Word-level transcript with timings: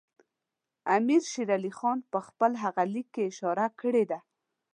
امیر 0.95 1.23
شېر 1.31 1.49
علي 1.57 1.71
خان 1.77 1.97
په 2.11 2.19
خپل 2.27 2.51
هغه 2.63 2.83
لیک 2.93 3.07
کې 3.13 3.21
اشاره 3.31 3.65
کړې 3.79 4.03
ده. 4.11 4.19